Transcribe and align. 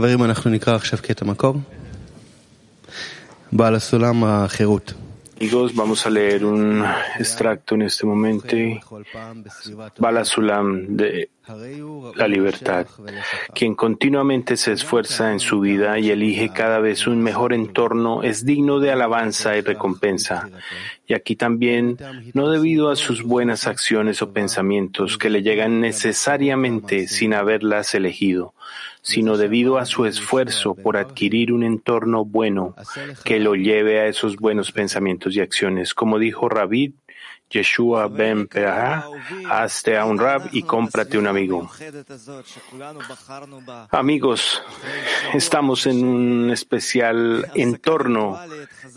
חברים, 0.00 0.24
אנחנו 0.24 0.50
נקרא 0.50 0.74
עכשיו 0.74 0.98
קטע 1.02 1.24
מקור. 1.24 1.54
בעל 3.52 3.74
הסולם 3.74 4.24
החירות. 4.24 4.92
Amigos, 5.40 5.72
vamos 5.74 6.06
a 6.06 6.10
leer 6.10 6.44
un 6.44 6.84
extracto 7.18 7.74
en 7.74 7.82
este 7.82 8.06
momento. 8.06 8.56
Bala 9.98 10.24
Sulam 10.24 10.66
de 10.96 11.28
la 12.16 12.26
libertad, 12.26 12.86
quien 13.54 13.76
continuamente 13.76 14.56
se 14.56 14.72
esfuerza 14.72 15.30
en 15.32 15.38
su 15.38 15.60
vida 15.60 15.98
y 15.98 16.10
elige 16.10 16.50
cada 16.52 16.80
vez 16.80 17.06
un 17.06 17.22
mejor 17.22 17.52
entorno, 17.52 18.24
es 18.24 18.44
digno 18.44 18.80
de 18.80 18.90
alabanza 18.90 19.56
y 19.56 19.60
recompensa. 19.60 20.48
Y 21.06 21.14
aquí 21.14 21.36
también, 21.36 21.98
no 22.34 22.50
debido 22.50 22.90
a 22.90 22.96
sus 22.96 23.22
buenas 23.22 23.68
acciones 23.68 24.22
o 24.22 24.32
pensamientos 24.32 25.18
que 25.18 25.30
le 25.30 25.42
llegan 25.42 25.80
necesariamente 25.80 27.06
sin 27.06 27.32
haberlas 27.32 27.94
elegido, 27.94 28.54
sino 29.02 29.36
debido 29.36 29.78
a 29.78 29.86
su 29.86 30.04
esfuerzo 30.04 30.74
por 30.74 30.96
adquirir 30.96 31.52
un 31.52 31.62
entorno 31.62 32.24
bueno 32.24 32.74
que 33.24 33.38
lo 33.38 33.54
lleve 33.54 34.00
a 34.00 34.06
esos 34.06 34.36
buenos 34.36 34.72
pensamientos 34.72 35.36
y 35.36 35.40
acciones. 35.40 35.94
Como 35.94 36.18
dijo 36.18 36.48
Rabid, 36.48 36.94
Yeshua 37.50 38.08
ben 38.08 38.46
Peah, 38.46 39.08
hazte 39.50 39.96
a 39.96 40.04
un 40.04 40.18
rab 40.18 40.48
y 40.52 40.62
cómprate 40.62 41.16
un 41.16 41.26
amigo. 41.26 41.70
Amigos, 43.90 44.62
estamos 45.32 45.86
en 45.86 46.04
un 46.04 46.50
especial 46.50 47.50
entorno 47.54 48.38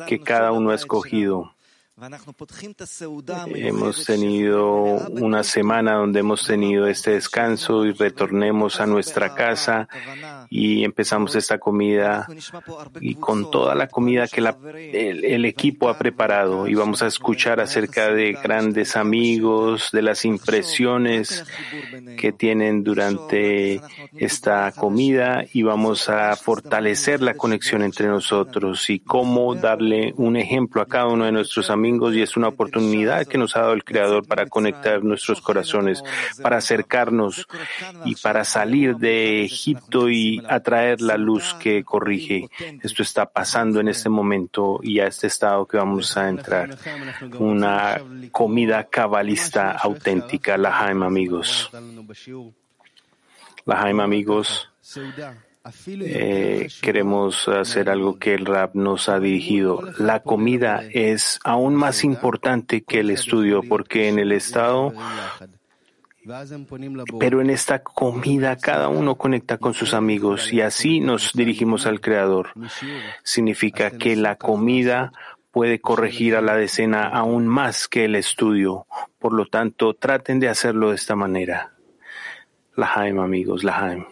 que 0.07 0.19
cada 0.19 0.51
uno 0.51 0.71
ha 0.71 0.75
escogido. 0.75 1.53
Hemos 3.55 4.05
tenido 4.05 4.73
una 5.09 5.43
semana 5.43 5.95
donde 5.95 6.21
hemos 6.21 6.47
tenido 6.47 6.87
este 6.87 7.11
descanso 7.11 7.85
y 7.85 7.91
retornemos 7.91 8.79
a 8.79 8.85
nuestra 8.85 9.35
casa 9.35 9.89
y 10.49 10.85
empezamos 10.85 11.35
esta 11.35 11.57
comida 11.57 12.25
y 13.01 13.15
con 13.15 13.51
toda 13.51 13.75
la 13.75 13.87
comida 13.87 14.27
que 14.27 14.39
la, 14.39 14.55
el, 14.73 15.25
el, 15.25 15.43
equipo 15.43 15.89
ha 15.89 15.97
preparado. 15.97 16.67
Y 16.67 16.75
vamos 16.75 17.01
a 17.01 17.07
escuchar 17.07 17.59
acerca 17.59 18.13
de 18.13 18.31
grandes 18.31 18.95
amigos, 18.95 19.89
de 19.91 20.01
las 20.01 20.23
impresiones 20.23 21.43
que 22.17 22.31
tienen 22.31 22.81
durante 22.81 23.81
esta 24.15 24.71
comida 24.71 25.43
y 25.51 25.63
vamos 25.63 26.07
a 26.07 26.33
fortalecer 26.37 27.21
la 27.21 27.33
conexión 27.33 27.81
entre 27.81 28.07
nosotros 28.07 28.89
y 28.89 28.99
cómo 28.99 29.53
darle 29.55 30.13
un 30.15 30.37
ejemplo 30.37 30.81
a 30.81 30.85
cada 30.85 31.07
uno 31.07 31.25
de 31.25 31.33
nuestros 31.33 31.69
amigos 31.69 31.88
y 31.89 32.21
es 32.21 32.37
una 32.37 32.49
oportunidad 32.49 33.25
que 33.25 33.37
nos 33.37 33.55
ha 33.55 33.61
dado 33.61 33.73
el 33.73 33.83
Creador 33.83 34.25
para 34.27 34.45
conectar 34.45 35.03
nuestros 35.03 35.41
corazones, 35.41 36.03
para 36.41 36.57
acercarnos 36.57 37.47
y 38.05 38.15
para 38.15 38.43
salir 38.45 38.95
de 38.97 39.43
Egipto 39.43 40.09
y 40.09 40.41
atraer 40.47 41.01
la 41.01 41.17
luz 41.17 41.55
que 41.59 41.83
corrige. 41.83 42.49
Esto 42.81 43.03
está 43.03 43.25
pasando 43.25 43.79
en 43.79 43.87
este 43.87 44.09
momento 44.09 44.79
y 44.83 44.99
a 44.99 45.07
este 45.07 45.27
estado 45.27 45.65
que 45.65 45.77
vamos 45.77 46.15
a 46.15 46.29
entrar. 46.29 46.77
Una 47.39 48.01
comida 48.31 48.85
cabalista 48.85 49.71
auténtica, 49.71 50.57
la 50.57 50.71
Jaime 50.71 51.05
amigos. 51.05 51.69
La 53.65 53.77
Jaime 53.77 54.03
amigos. 54.03 54.69
Eh, 55.87 56.67
queremos 56.81 57.47
hacer 57.47 57.89
algo 57.89 58.17
que 58.17 58.33
el 58.33 58.45
rap 58.45 58.75
nos 58.75 59.09
ha 59.09 59.19
dirigido. 59.19 59.81
La 59.97 60.21
comida 60.21 60.83
es 60.91 61.39
aún 61.43 61.75
más 61.75 62.03
importante 62.03 62.81
que 62.81 63.01
el 63.01 63.09
estudio 63.09 63.61
porque 63.67 64.07
en 64.07 64.19
el 64.19 64.31
estado 64.31 64.93
pero 67.19 67.41
en 67.41 67.49
esta 67.49 67.81
comida 67.81 68.55
cada 68.57 68.87
uno 68.89 69.15
conecta 69.15 69.57
con 69.57 69.73
sus 69.73 69.93
amigos 69.93 70.53
y 70.53 70.61
así 70.61 70.99
nos 70.99 71.33
dirigimos 71.33 71.85
al 71.85 72.01
Creador. 72.01 72.49
Significa 73.23 73.91
que 73.91 74.15
la 74.15 74.35
comida 74.35 75.11
puede 75.51 75.79
corregir 75.79 76.35
a 76.35 76.41
la 76.41 76.55
decena 76.55 77.07
aún 77.07 77.47
más 77.47 77.87
que 77.87 78.05
el 78.05 78.15
estudio. 78.15 78.85
Por 79.17 79.33
lo 79.33 79.47
tanto, 79.47 79.93
traten 79.93 80.39
de 80.39 80.49
hacerlo 80.49 80.89
de 80.89 80.95
esta 80.95 81.15
manera. 81.15 81.73
La 82.75 82.87
Jaime, 82.87 83.23
amigos, 83.23 83.63
la 83.63 83.73
Jaime. 83.73 84.05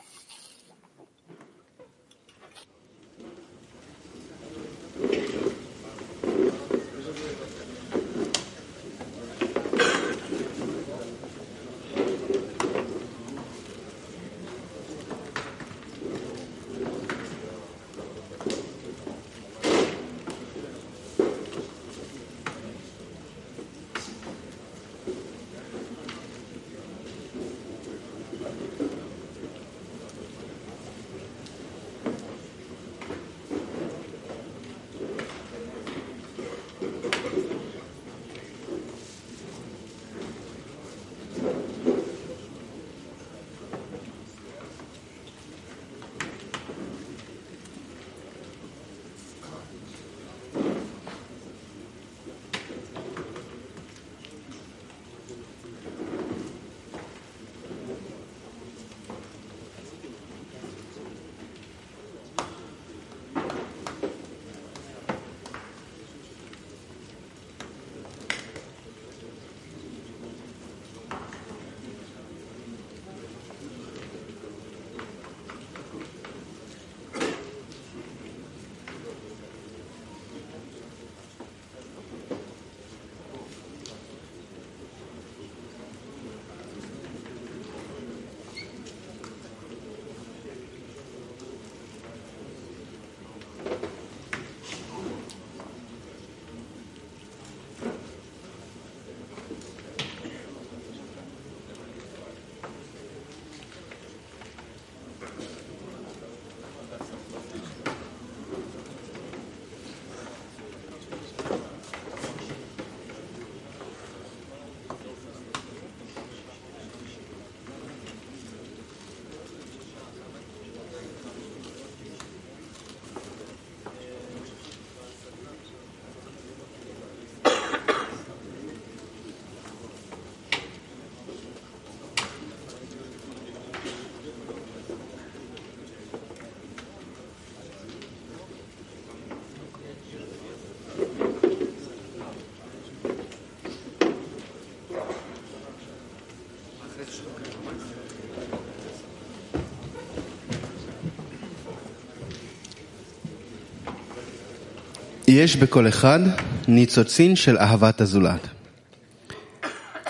יש 155.29 155.57
בכל 155.57 155.89
אחד 155.89 156.21
ניצוצין 156.69 157.37
של 157.37 157.59
אהבת 157.59 158.01
הזולת. 158.01 158.49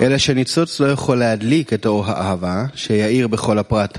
אלא 0.00 0.18
שניצוץ 0.18 0.80
לא 0.80 0.86
יכול 0.86 1.18
להדליק 1.18 1.72
את 1.72 1.86
אור 1.86 2.06
האהבה 2.06 2.64
שיאיר 2.74 3.28
בכל 3.28 3.58
הפרט. 3.58 3.98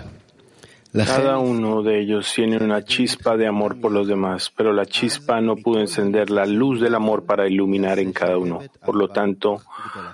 Cada 0.96 1.40
uno 1.40 1.82
de 1.82 2.00
ellos 2.00 2.32
tiene 2.36 2.58
una 2.58 2.86
chispa 2.86 3.36
de 3.36 3.48
amor 3.48 3.82
por 3.82 3.92
los 3.92 4.08
demás, 4.08 4.52
pero 4.56 4.72
la 4.74 4.86
chispa 4.86 5.42
no 5.42 5.56
pudo 5.56 5.80
encender 5.80 6.30
la 6.30 6.46
luz 6.46 6.80
del 6.80 6.94
amor 6.94 7.26
para 7.26 7.48
iluminar 7.48 7.98
en 7.98 8.14
cada 8.14 8.38
uno. 8.38 8.62
Por 8.86 8.96
lo 8.96 9.08
tanto, 9.08 9.64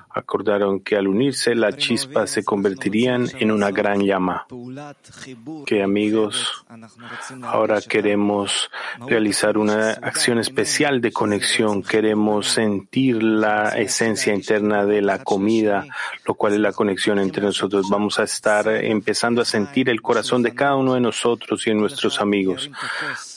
acordaron 0.09 0.79
que 0.79 0.95
al 0.95 1.09
unirse 1.09 1.53
las 1.53 1.75
chispas 1.75 2.29
se 2.29 2.45
convertirían 2.45 3.27
en 3.39 3.51
una 3.51 3.71
gran 3.71 3.99
llama. 3.99 4.47
Que 5.65 5.83
amigos, 5.83 6.62
ahora 7.42 7.80
queremos 7.80 8.70
realizar 9.06 9.58
una 9.58 9.90
acción 9.90 10.38
especial 10.38 11.00
de 11.00 11.12
conexión. 11.12 11.82
Queremos 11.82 12.48
sentir 12.48 13.22
la 13.22 13.70
esencia 13.78 14.34
interna 14.34 14.84
de 14.84 15.02
la 15.02 15.22
comida, 15.22 15.86
lo 16.26 16.34
cual 16.34 16.54
es 16.54 16.60
la 16.60 16.72
conexión 16.72 17.18
entre 17.18 17.42
nosotros. 17.42 17.88
Vamos 17.90 18.18
a 18.18 18.24
estar 18.24 18.68
empezando 18.68 19.42
a 19.42 19.44
sentir 19.44 19.88
el 19.88 20.02
corazón 20.02 20.42
de 20.42 20.54
cada 20.54 20.76
uno 20.76 20.94
de 20.94 21.00
nosotros 21.00 21.66
y 21.66 21.70
en 21.70 21.78
nuestros 21.78 22.20
amigos. 22.20 22.70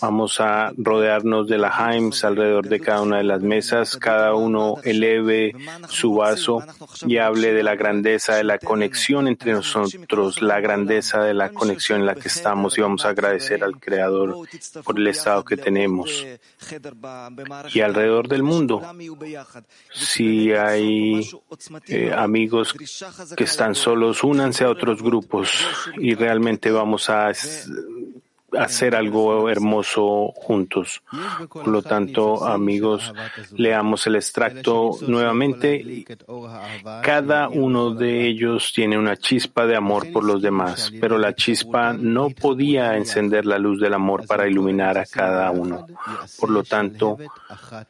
Vamos 0.01 0.39
a 0.39 0.72
rodearnos 0.78 1.48
de 1.48 1.57
la 1.57 1.69
Haims 1.69 2.24
alrededor 2.24 2.68
de 2.68 2.80
cada 2.80 3.01
una 3.01 3.18
de 3.18 3.24
las 3.24 3.42
mesas. 3.42 3.98
Cada 3.98 4.34
uno 4.34 4.75
eleve 4.84 5.54
su 5.89 6.16
vaso 6.16 6.63
y 7.06 7.18
hable 7.18 7.54
de 7.54 7.63
la 7.63 7.75
grandeza 7.75 8.36
de 8.36 8.44
la 8.44 8.57
conexión 8.57 9.28
entre 9.28 9.54
nosotros, 9.54 10.42
la 10.42 10.60
grandeza 10.60 11.24
de 11.24 11.34
la 11.34 11.50
conexión 11.50 12.00
en 12.01 12.06
la 12.06 12.16
que 12.16 12.28
estamos 12.28 12.78
y 12.78 12.81
vamos 12.81 13.06
a 13.06 13.10
agradecer 13.10 13.26
al 13.63 13.79
Creador 13.79 14.35
por 14.83 15.00
el 15.00 15.07
estado 15.07 15.44
que 15.44 15.57
tenemos. 15.57 16.25
Y 17.74 17.81
alrededor 17.81 18.27
del 18.27 18.44
mundo, 18.44 18.81
si 19.94 20.51
hay 20.53 21.29
eh, 21.88 22.12
amigos 22.13 22.74
que 23.35 23.44
están 23.44 23.75
solos, 23.75 24.24
únanse 24.24 24.63
a 24.63 24.69
otros 24.69 25.01
grupos 25.01 25.50
y 25.97 26.15
realmente 26.15 26.71
vamos 26.71 27.09
a 27.09 27.31
hacer 28.53 28.95
algo 28.95 29.49
hermoso 29.49 30.31
juntos. 30.35 31.01
Por 31.49 31.67
lo 31.67 31.81
tanto, 31.81 32.45
amigos, 32.45 33.13
leamos 33.55 34.07
el 34.07 34.15
extracto 34.15 34.91
nuevamente. 35.07 36.05
Cada 37.03 37.49
uno 37.49 37.94
de 37.94 38.25
ellos 38.27 38.71
tiene 38.73 38.97
una 38.97 39.17
chispa 39.17 39.65
de 39.65 39.75
amor 39.75 40.11
por 40.11 40.23
los 40.23 40.41
demás, 40.41 40.91
pero 40.99 41.17
la 41.17 41.35
chispa 41.35 41.94
no 41.94 42.29
podía 42.29 42.95
encender 42.95 43.45
la 43.45 43.57
luz 43.57 43.79
del 43.81 43.94
amor 43.94 44.25
para 44.25 44.47
iluminar 44.47 44.97
a 44.97 45.05
cada 45.05 45.51
uno. 45.51 45.88
Por 46.39 46.50
lo 46.50 46.63
tanto, 46.63 47.17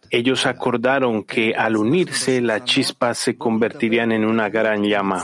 ellos 0.09 0.45
acordaron 0.45 1.23
que 1.23 1.53
al 1.55 1.77
unirse, 1.77 2.41
la 2.41 2.63
chispa 2.63 3.13
se 3.13 3.37
convertirían 3.37 4.11
en 4.11 4.25
una 4.25 4.49
gran 4.49 4.83
llama. 4.83 5.23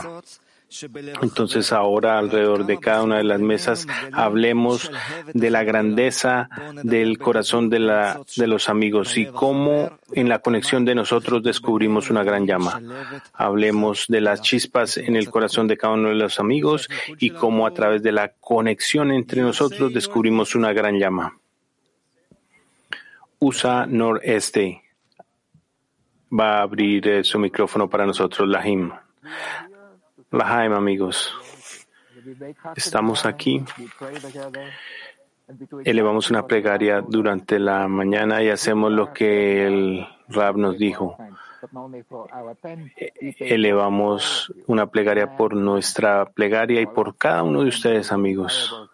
Entonces 1.22 1.72
ahora 1.72 2.18
alrededor 2.18 2.66
de 2.66 2.78
cada 2.78 3.02
una 3.02 3.18
de 3.18 3.24
las 3.24 3.40
mesas 3.40 3.86
hablemos 4.12 4.90
de 5.32 5.50
la 5.50 5.62
grandeza 5.62 6.48
del 6.82 7.18
corazón 7.18 7.70
de, 7.70 7.78
los 7.78 8.68
amigos 8.68 9.16
y 9.16 9.26
cómo 9.26 9.98
en 10.12 10.28
la 10.28 10.40
conexión 10.40 10.84
de 10.84 10.94
nosotros 10.94 11.42
descubrimos 11.42 12.10
una 12.10 12.24
gran 12.24 12.46
llama. 12.46 12.80
Hablemos 13.32 14.06
de 14.08 14.20
las 14.20 14.42
chispas 14.42 14.96
en 14.96 15.16
el 15.16 15.30
corazón 15.30 15.68
de 15.68 15.76
cada 15.76 15.94
uno 15.94 16.08
de 16.08 16.16
los 16.16 16.40
amigos 16.40 16.88
y 17.18 17.30
cómo 17.30 17.66
a 17.66 17.74
través 17.74 18.02
de 18.02 18.12
la 18.12 18.32
conexión 18.40 19.12
entre 19.12 19.42
nosotros 19.42 19.92
descubrimos 19.92 20.54
una 20.54 20.72
gran 20.72 20.98
llama. 20.98 21.38
USA 23.38 23.86
Noreste 23.86 24.82
va 26.32 26.58
a 26.58 26.62
abrir 26.62 27.06
eh, 27.06 27.24
su 27.24 27.38
micrófono 27.38 27.88
para 27.88 28.06
nosotros, 28.06 28.48
Lahim. 28.48 28.90
Lahaim, 30.34 30.72
amigos. 30.72 31.32
Estamos 32.74 33.24
aquí. 33.24 33.62
Elevamos 35.84 36.30
una 36.30 36.46
plegaria 36.46 37.00
durante 37.00 37.60
la 37.60 37.86
mañana 37.86 38.42
y 38.42 38.48
hacemos 38.48 38.90
lo 38.90 39.12
que 39.12 39.66
el 39.66 40.06
Rab 40.28 40.56
nos 40.56 40.76
dijo. 40.76 41.16
Elevamos 43.38 44.52
una 44.66 44.86
plegaria 44.86 45.36
por 45.36 45.54
nuestra 45.54 46.24
plegaria 46.26 46.80
y 46.80 46.86
por 46.86 47.16
cada 47.16 47.44
uno 47.44 47.62
de 47.62 47.68
ustedes, 47.68 48.10
amigos. 48.10 48.90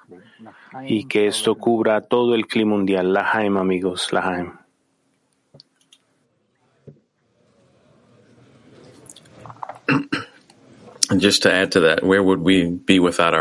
Y 0.83 1.07
que 1.07 1.27
esto 1.27 1.55
cubra 1.55 2.03
todo 2.03 2.35
el 2.35 2.47
clima 2.47 2.73
mundial. 2.73 3.15
Lahaim, 3.15 3.57
amigos. 3.57 4.11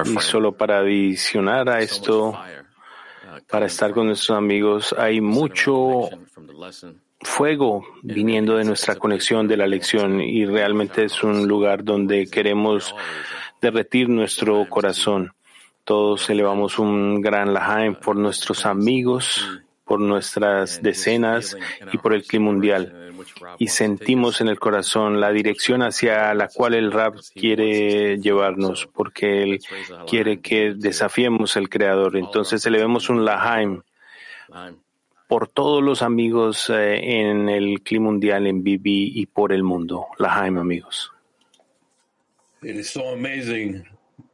Lahaim. 0.06 0.18
Y 0.18 0.26
solo 0.26 0.54
para 0.54 0.80
adicionar 0.80 1.70
a 1.70 1.80
esto, 1.82 2.38
para 3.50 3.68
estar 3.68 3.92
con 3.92 4.08
nuestros 4.08 4.36
amigos, 4.36 4.96
hay 4.98 5.22
mucho 5.22 6.10
fuego 7.22 7.86
viniendo 8.02 8.56
de 8.58 8.64
nuestra 8.64 8.96
conexión 8.96 9.48
de 9.48 9.58
la 9.58 9.68
lección 9.68 10.20
y 10.22 10.46
realmente 10.46 11.04
es 11.04 11.24
un 11.24 11.48
lugar 11.48 11.84
donde 11.84 12.28
queremos 12.28 12.96
derretir 13.62 14.10
nuestro 14.10 14.68
corazón. 14.68 15.34
Todos 15.84 16.30
elevamos 16.30 16.80
un 16.80 17.22
gran 17.22 17.54
lahaim 17.54 17.96
por 17.96 18.16
nuestros 18.16 18.66
amigos, 18.66 19.62
por 19.86 20.00
nuestras 20.00 20.82
decenas 20.82 21.58
y 21.92 21.98
por 21.98 22.14
el 22.14 22.24
clima 22.24 22.46
mundial 22.46 23.09
y 23.58 23.68
sentimos 23.68 24.42
en 24.42 24.48
el 24.48 24.60
corazón 24.60 25.20
la 25.20 25.32
dirección 25.32 25.82
hacia 25.82 26.34
la 26.34 26.48
cual 26.48 26.74
el 26.74 26.92
Rab 26.92 27.16
quiere 27.34 28.18
llevarnos, 28.20 28.88
porque 28.94 29.44
él 29.44 29.60
quiere 30.08 30.40
que 30.40 30.74
desafiemos 30.76 31.58
al 31.58 31.70
Creador. 31.70 32.18
Entonces 32.18 32.66
elevemos 32.66 33.10
un 33.10 33.26
Lahaim 33.26 33.82
por 35.28 35.48
todos 35.48 35.84
los 35.84 36.02
amigos 36.02 36.70
eh, 36.72 37.20
en 37.20 37.50
el 37.50 37.82
clima 37.82 38.06
mundial, 38.06 38.48
en 38.48 38.64
Bibi 38.64 39.12
y 39.14 39.28
por 39.28 39.54
el 39.54 39.62
mundo. 39.62 40.08
Lahaim, 40.18 40.58
amigos. 40.58 41.12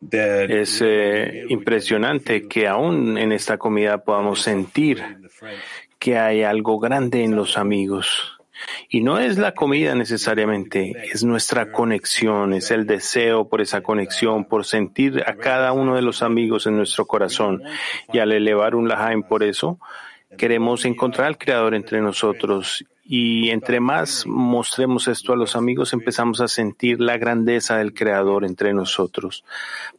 Es 0.10 0.82
eh, 0.82 1.46
impresionante 1.50 2.48
que 2.48 2.68
aún 2.68 3.18
en 3.18 3.32
esta 3.32 3.58
comida 3.58 4.04
podamos 4.04 4.42
sentir 4.42 5.04
que 6.00 6.18
hay 6.18 6.44
algo 6.44 6.80
grande 6.80 7.24
en 7.24 7.36
los 7.36 7.58
amigos 7.58 8.35
y 8.90 9.02
no 9.02 9.20
es 9.20 9.38
la 9.38 9.54
comida 9.54 9.96
necesariamente, 9.96 10.94
es 11.12 11.24
nuestra 11.24 11.72
conexión, 11.72 12.54
es 12.54 12.72
el 12.72 12.86
deseo 12.86 13.48
por 13.48 13.62
esa 13.62 13.82
conexión, 13.82 14.46
por 14.46 14.66
sentir 14.66 15.24
a 15.26 15.36
cada 15.36 15.74
uno 15.74 15.96
de 15.96 16.02
los 16.02 16.22
amigos 16.22 16.68
en 16.68 16.78
nuestro 16.78 17.06
corazón. 17.06 17.64
Y 18.14 18.20
al 18.20 18.32
elevar 18.32 18.76
un 18.76 18.88
lahaim 18.88 19.24
por 19.24 19.44
eso, 19.44 19.80
queremos 20.38 20.86
encontrar 20.86 21.28
al 21.28 21.38
Creador 21.38 21.76
entre 21.76 22.02
nosotros 22.02 22.86
y 23.08 23.52
entre 23.52 23.80
más 23.80 24.26
mostremos 24.26 25.08
esto 25.08 25.32
a 25.32 25.36
los 25.36 25.56
amigos, 25.56 25.94
empezamos 25.94 26.42
a 26.42 26.48
sentir 26.48 27.00
la 27.00 27.18
grandeza 27.18 27.78
del 27.78 27.94
Creador 27.94 28.44
entre 28.44 28.74
nosotros, 28.74 29.46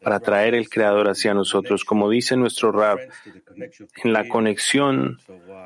para 0.03 0.19
traer 0.19 0.57
el 0.57 0.69
Creador 0.69 1.09
hacia 1.09 1.33
nosotros. 1.33 1.85
Como 1.85 2.11
dice 2.11 2.37
nuestro 2.37 2.73
Rab, 2.73 2.99
en 4.03 4.13
la 4.13 4.29
conexión 4.29 5.21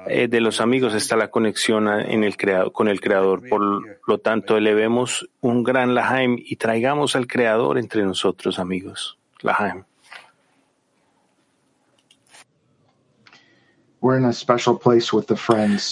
eh, 0.06 0.28
de 0.28 0.40
los 0.42 0.60
amigos 0.60 0.94
está 0.94 1.16
la 1.16 1.30
conexión 1.30 1.88
en 1.88 2.24
el 2.24 2.36
con 2.72 2.88
el 2.88 3.00
Creador. 3.00 3.48
Por 3.48 3.98
lo 4.06 4.18
tanto, 4.18 4.58
elevemos 4.58 5.30
un 5.40 5.62
gran 5.62 5.94
Lahaim 5.94 6.36
y 6.38 6.56
traigamos 6.56 7.16
al 7.16 7.26
Creador 7.26 7.78
entre 7.78 8.02
nosotros, 8.02 8.58
amigos. 8.58 9.16
Lahaim. 9.40 9.84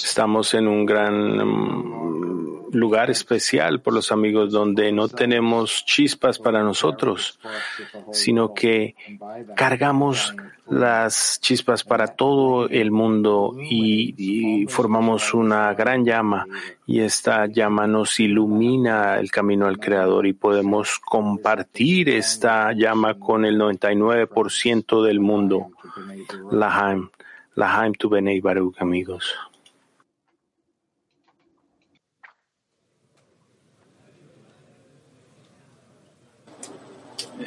Estamos 0.09 0.55
en 0.55 0.67
un 0.67 0.87
gran 0.87 1.37
mm, 1.47 2.71
lugar 2.73 3.11
especial 3.11 3.81
por 3.81 3.93
los 3.93 4.11
amigos 4.13 4.51
donde 4.51 4.91
no 4.93 5.09
tenemos 5.09 5.85
chispas 5.85 6.39
para 6.39 6.63
nosotros, 6.63 7.39
sino 8.11 8.55
que 8.55 8.95
cargamos 9.55 10.35
las 10.71 11.39
chispas 11.43 11.85
para 11.85 12.09
todo 12.09 12.69
el 12.69 12.91
mundo 12.91 13.55
y, 13.59 14.15
y 14.17 14.67
formamos 14.69 15.35
una 15.35 15.75
gran 15.75 16.05
llama 16.05 16.47
y 16.87 17.01
esta 17.01 17.47
llama 17.47 17.87
nos 17.87 18.21
ilumina 18.21 19.19
el 19.19 19.31
camino 19.31 19.67
al 19.67 19.79
Creador 19.79 20.27
y 20.27 20.33
podemos 20.33 20.99
compartir 20.99 22.09
esta 22.09 22.73
llama 22.73 23.19
con 23.19 23.45
el 23.45 23.59
99% 23.59 25.05
del 25.05 25.21
mundo. 25.21 25.73
Lahaim. 26.51 27.11
Lahaim 27.59 27.93
tu 27.99 28.09
Benei 28.09 28.41
Baruch, 28.41 28.77
amigos. 28.81 29.35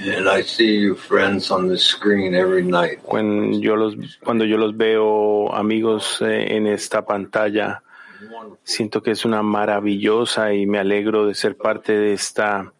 And 0.03 0.27
I 0.27 0.41
see 0.41 0.79
you 0.79 0.95
friends 0.95 1.49
on 1.49 1.69
the 1.69 1.77
screen 1.77 2.35
every 2.35 2.63
night. 2.63 2.99
Cuando 3.03 3.57
yo 3.59 3.77
los, 3.77 3.95
cuando 4.21 4.43
yo 4.43 4.57
los 4.57 4.75
veo 4.75 5.53
amigos 5.53 6.21
eh, 6.21 6.57
en 6.57 6.67
esta 6.67 7.05
pantalla, 7.05 7.81
siento 8.65 9.01
que 9.01 9.11
es 9.11 9.23
una 9.23 9.41
maravillosa 9.43 10.53
y 10.53 10.65
me 10.65 10.79
alegro 10.79 11.25
de 11.25 11.35
ser 11.35 11.55
parte 11.55 11.93
de 11.93 12.13
esta 12.13 12.73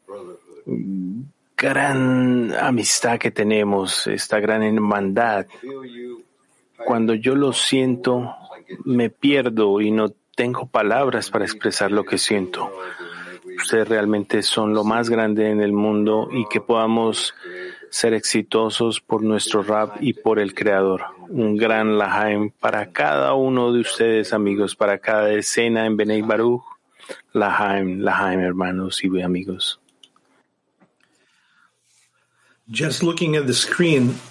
gran 1.55 2.53
amistad 2.55 3.19
que 3.19 3.31
tenemos, 3.31 4.07
esta 4.07 4.41
gran 4.41 4.63
hermandad. 4.63 5.45
Cuando 6.85 7.13
yo 7.13 7.35
lo 7.35 7.53
siento, 7.53 8.35
me 8.85 9.09
pierdo 9.09 9.81
y 9.81 9.91
no 9.91 10.13
tengo 10.35 10.67
palabras 10.67 11.29
para 11.29 11.45
expresar 11.45 11.91
lo 11.91 12.03
que 12.03 12.17
siento. 12.17 12.71
Ustedes 13.57 13.87
realmente 13.87 14.41
son 14.41 14.73
lo 14.73 14.83
más 14.83 15.09
grande 15.09 15.49
en 15.49 15.61
el 15.61 15.73
mundo 15.73 16.29
y 16.31 16.47
que 16.47 16.61
podamos 16.61 17.35
ser 17.89 18.13
exitosos 18.13 19.01
por 19.01 19.21
nuestro 19.21 19.63
rap 19.63 19.97
y 19.99 20.13
por 20.13 20.39
el 20.39 20.55
Creador. 20.55 21.03
Un 21.29 21.57
gran 21.57 21.97
Lahaim 21.97 22.51
para 22.51 22.91
cada 22.91 23.33
uno 23.33 23.73
de 23.73 23.81
ustedes, 23.81 24.33
amigos, 24.33 24.75
para 24.75 24.99
cada 24.99 25.31
escena 25.33 25.85
en 25.85 25.97
Benei 25.97 26.21
Baruch. 26.21 26.63
Lahaim, 27.33 27.99
Lahaim, 27.99 28.39
hermanos 28.39 29.03
y 29.03 29.21
amigos. 29.21 29.81
Just 32.60 32.60
looking 32.60 32.60
at 32.60 32.60
the 32.60 32.60
screen, 32.60 32.60
we 32.60 32.60
have 32.60 32.60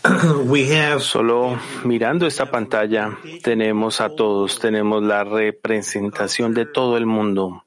Solo 1.01 1.61
mirando 1.85 2.27
esta 2.27 2.51
pantalla 2.51 3.19
tenemos 3.43 4.01
a 4.01 4.09
todos, 4.17 4.59
tenemos 4.59 5.03
la 5.03 5.25
representación 5.25 6.55
de 6.55 6.65
todo 6.65 6.97
el 6.97 7.05
mundo, 7.05 7.67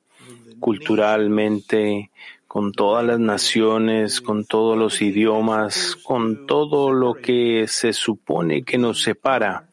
culturalmente, 0.60 2.10
con 2.48 2.72
todas 2.72 3.06
las 3.06 3.20
naciones, 3.20 4.20
con 4.20 4.46
todos 4.46 4.75
los 4.75 5.00
idiomas, 5.03 5.96
con 5.96 6.48
todo 6.48 6.92
lo 6.92 7.13
que 7.13 7.68
se 7.68 7.94
supone 7.94 8.63
que 8.63 8.80
nos 8.80 9.03
separa. 9.03 9.68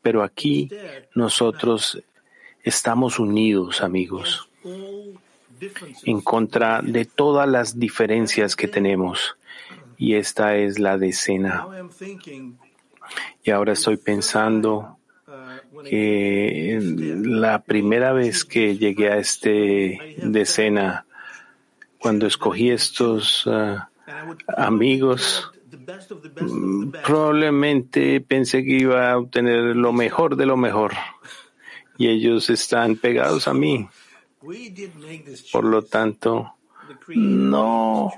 Pero 0.00 0.22
aquí 0.22 0.70
nosotros 1.14 2.02
estamos 2.62 3.18
unidos, 3.18 3.82
amigos, 3.82 4.48
en 6.04 6.22
contra 6.22 6.80
de 6.80 7.04
todas 7.04 7.46
las 7.46 7.78
diferencias 7.78 8.56
que 8.56 8.66
tenemos 8.66 9.37
y 9.98 10.14
esta 10.14 10.56
es 10.56 10.78
la 10.78 10.96
decena. 10.96 11.66
Y 13.42 13.50
ahora 13.50 13.72
estoy 13.72 13.96
pensando 13.96 14.98
que 15.84 16.78
la 16.80 17.62
primera 17.62 18.12
vez 18.12 18.44
que 18.44 18.76
llegué 18.76 19.10
a 19.10 19.18
este 19.18 20.16
decena, 20.22 21.04
cuando 21.98 22.26
escogí 22.26 22.70
estos 22.70 23.44
uh, 23.46 23.78
amigos, 24.56 25.50
probablemente 27.04 28.20
pensé 28.20 28.64
que 28.64 28.78
iba 28.78 29.10
a 29.10 29.18
obtener 29.18 29.76
lo 29.76 29.92
mejor 29.92 30.36
de 30.36 30.46
lo 30.46 30.56
mejor. 30.56 30.92
Y 31.96 32.06
ellos 32.06 32.48
están 32.50 32.94
pegados 32.94 33.48
a 33.48 33.54
mí. 33.54 33.88
Por 35.50 35.64
lo 35.64 35.82
tanto, 35.82 36.54
no 37.08 38.12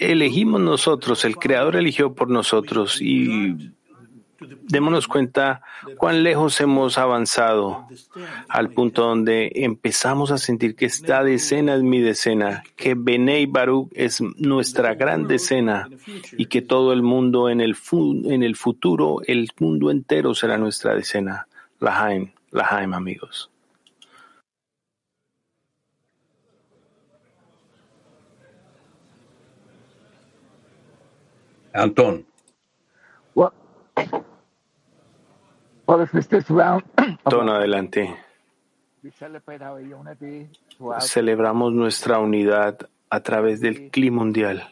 elegimos 0.00 0.60
nosotros, 0.60 1.24
el 1.24 1.36
Creador 1.36 1.76
eligió 1.76 2.14
por 2.14 2.28
nosotros 2.28 3.00
y 3.00 3.72
démonos 4.40 5.06
cuenta 5.06 5.62
cuán 5.96 6.22
lejos 6.22 6.60
hemos 6.60 6.98
avanzado 6.98 7.86
al 8.48 8.70
punto 8.70 9.02
donde 9.02 9.50
empezamos 9.54 10.30
a 10.30 10.38
sentir 10.38 10.74
que 10.74 10.86
esta 10.86 11.22
decena 11.22 11.74
es 11.74 11.82
mi 11.82 12.00
decena, 12.00 12.62
que 12.76 12.94
Benei 12.96 13.46
Baruch 13.46 13.90
es 13.94 14.22
nuestra 14.38 14.94
gran 14.94 15.26
decena 15.26 15.88
y 16.36 16.46
que 16.46 16.62
todo 16.62 16.92
el 16.92 17.02
mundo 17.02 17.50
en 17.50 17.60
el, 17.60 17.76
en 18.24 18.42
el 18.42 18.56
futuro, 18.56 19.20
el 19.26 19.48
mundo 19.58 19.90
entero 19.90 20.34
será 20.34 20.56
nuestra 20.56 20.94
decena. 20.94 21.46
Lahaim, 21.78 22.32
Lahaim 22.50 22.94
amigos. 22.94 23.50
Anton. 31.72 32.26
Well, 33.34 33.52
well, 35.86 36.00
if 36.02 36.12
this 36.12 36.50
round, 36.50 36.82
Tono 37.28 37.54
adelante. 37.54 38.16
we 39.02 39.10
celebrate 39.12 39.62
our 39.62 39.80
unity 39.80 40.48
throughout 40.76 41.02
Celebramos 41.02 41.72
nuestra 41.72 42.18
unidad 42.18 42.88
a 43.08 43.20
través 43.20 43.60
del 43.60 43.90
clima 43.90 44.18
mundial. 44.18 44.62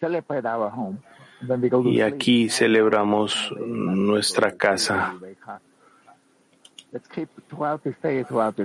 celebrate 0.00 0.46
our 0.46 0.70
home. 0.70 0.98
When 1.46 1.60
we 1.60 1.68
go 1.68 1.82
to 1.82 1.88
Y 1.88 2.00
aquí 2.00 2.48
celebramos 2.48 3.52
nuestra 3.56 4.56
casa. 4.56 5.14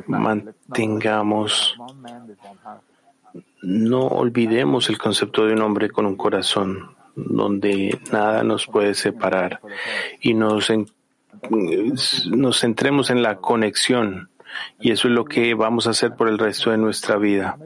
Mantengamos, 0.07 1.75
no 3.65 4.01
olvidemos 4.07 4.89
el 4.89 4.97
concepto 4.97 5.45
de 5.45 5.53
un 5.53 5.61
hombre 5.61 5.89
con 5.89 6.05
un 6.05 6.15
corazón, 6.15 6.95
donde 7.15 7.99
nada 8.11 8.43
nos 8.43 8.67
puede 8.67 8.93
separar 8.93 9.59
y 10.21 10.33
nos, 10.33 10.69
en- 10.69 10.87
nos 12.29 12.59
centremos 12.59 13.09
en 13.09 13.21
la 13.23 13.37
conexión. 13.37 14.29
Y 14.79 14.91
eso 14.91 15.07
es 15.07 15.13
lo 15.13 15.25
que 15.25 15.53
vamos 15.53 15.87
a 15.87 15.89
hacer 15.89 16.15
por 16.15 16.29
el 16.29 16.37
resto 16.37 16.71
de 16.71 16.77
nuestra 16.77 17.17
vida. 17.17 17.57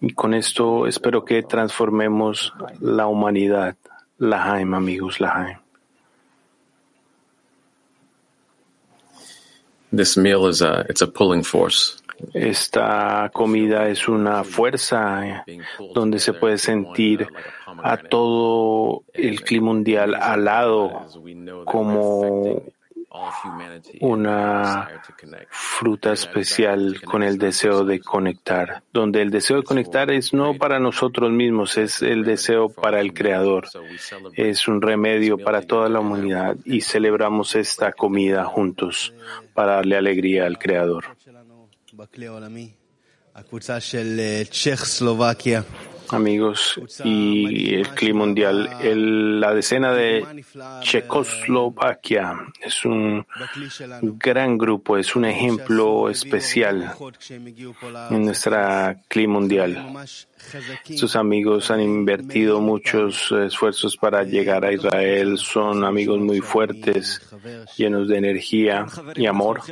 Y 0.00 0.12
con 0.14 0.34
esto 0.34 0.86
espero 0.86 1.24
que 1.24 1.42
transformemos 1.42 2.52
la 2.80 3.06
humanidad. 3.06 3.76
Lahaim, 4.18 4.74
amigos, 4.74 5.20
Lahaim. 5.20 5.58
This 9.94 10.16
meal 10.16 10.48
is 10.48 10.62
a 10.62 10.84
it's 10.88 11.02
a 11.02 11.06
pulling 11.06 11.44
force. 11.44 12.01
Esta 12.32 13.30
comida 13.32 13.88
es 13.88 14.08
una 14.08 14.44
fuerza 14.44 15.44
eh, 15.46 15.58
donde 15.94 16.18
se 16.18 16.32
puede 16.32 16.58
sentir 16.58 17.28
a 17.82 17.96
todo 17.96 19.02
el 19.12 19.42
clima 19.42 19.66
mundial 19.66 20.14
al 20.14 20.44
lado 20.44 21.06
como 21.64 22.62
una 24.00 24.88
fruta 25.50 26.12
especial 26.12 27.00
con 27.02 27.22
el 27.22 27.36
deseo 27.36 27.84
de 27.84 28.00
conectar, 28.00 28.82
donde 28.92 29.20
el 29.20 29.30
deseo 29.30 29.58
de 29.58 29.62
conectar 29.64 30.10
es 30.10 30.32
no 30.32 30.54
para 30.54 30.78
nosotros 30.78 31.30
mismos, 31.30 31.76
es 31.76 32.00
el 32.02 32.24
deseo 32.24 32.70
para 32.70 33.00
el 33.00 33.12
Creador, 33.12 33.68
es 34.34 34.66
un 34.66 34.80
remedio 34.80 35.36
para 35.38 35.62
toda 35.62 35.88
la 35.88 36.00
humanidad 36.00 36.56
y 36.64 36.80
celebramos 36.80 37.54
esta 37.54 37.92
comida 37.92 38.44
juntos 38.44 39.12
para 39.52 39.74
darle 39.74 39.96
alegría 39.96 40.46
al 40.46 40.58
Creador. 40.58 41.04
בכלי 41.94 42.26
העולמי, 42.26 42.70
הקבוצה 43.34 43.80
של 43.80 44.16
אה, 44.18 44.42
צ'כסלובקיה. 44.50 45.62
amigos, 46.12 46.80
y 47.04 47.74
el 47.74 47.88
clima 47.90 48.20
mundial. 48.20 48.68
El, 48.80 49.40
la 49.40 49.54
decena 49.54 49.92
de 49.92 50.44
Checoslovaquia 50.80 52.34
es 52.60 52.84
un 52.84 53.26
gran 54.00 54.58
grupo, 54.58 54.96
es 54.96 55.16
un 55.16 55.24
ejemplo 55.24 56.08
especial 56.08 56.94
en 58.10 58.24
nuestra 58.24 59.00
clima 59.08 59.34
mundial. 59.34 60.06
Sus 60.96 61.16
amigos 61.16 61.70
han 61.70 61.80
invertido 61.80 62.60
muchos 62.60 63.32
esfuerzos 63.32 63.96
para 63.96 64.24
llegar 64.24 64.64
a 64.64 64.72
Israel. 64.72 65.38
Son 65.38 65.84
amigos 65.84 66.20
muy 66.20 66.40
fuertes, 66.40 67.20
llenos 67.76 68.08
de 68.08 68.18
energía 68.18 68.86
y 69.14 69.26
amor. 69.26 69.62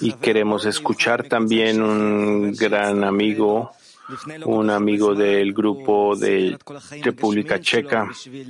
Y 0.00 0.12
queremos 0.14 0.64
escuchar 0.66 1.28
también 1.28 1.82
un 1.82 2.52
gran 2.52 3.04
amigo 3.04 3.72
un 4.44 4.70
amigo 4.70 5.14
del 5.14 5.52
grupo 5.52 6.16
de 6.16 6.56
República 7.02 7.60
Checa, 7.60 8.08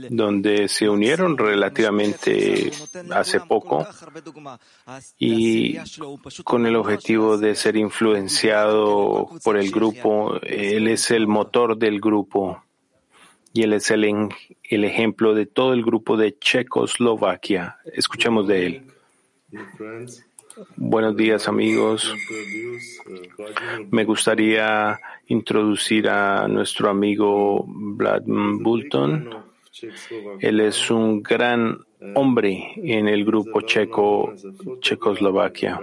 donde 0.08 0.68
se 0.68 0.88
unieron 0.88 1.36
relativamente 1.36 2.70
hace 3.10 3.40
poco 3.40 3.86
y 5.18 5.76
con 6.44 6.66
el 6.66 6.76
objetivo 6.76 7.38
de 7.38 7.54
ser 7.54 7.76
influenciado 7.76 9.28
por 9.44 9.56
el 9.56 9.70
grupo. 9.70 10.38
Él 10.42 10.88
es 10.88 11.10
el 11.10 11.26
motor 11.26 11.76
del 11.76 12.00
grupo 12.00 12.62
y 13.52 13.62
él 13.62 13.72
es 13.72 13.90
el, 13.90 14.28
el 14.62 14.84
ejemplo 14.84 15.34
de 15.34 15.46
todo 15.46 15.72
el 15.72 15.84
grupo 15.84 16.16
de 16.16 16.38
Checoslovaquia. 16.38 17.78
Escuchemos 17.92 18.46
de 18.46 18.66
él. 18.66 18.86
Buenos 20.76 21.16
días 21.16 21.48
amigos. 21.48 22.14
Me 23.90 24.04
gustaría 24.04 24.98
introducir 25.28 26.08
a 26.08 26.48
nuestro 26.48 26.90
amigo 26.90 27.64
Vlad 27.66 28.22
Bulton. 28.26 29.30
Él 30.40 30.60
es 30.60 30.90
un 30.90 31.22
gran 31.22 31.78
hombre 32.14 32.72
en 32.76 33.08
el 33.08 33.24
grupo 33.24 33.60
checo 33.62 34.34
Checoslovaquia. 34.80 35.80